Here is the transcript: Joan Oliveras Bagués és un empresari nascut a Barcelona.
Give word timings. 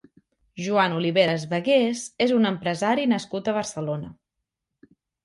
Joan 0.67 0.93
Oliveras 0.99 1.43
Bagués 1.51 2.01
és 2.27 2.33
un 2.37 2.47
empresari 2.53 3.05
nascut 3.13 3.51
a 3.51 3.55
Barcelona. 3.59 4.11